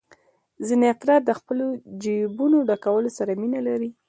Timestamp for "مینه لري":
3.41-3.89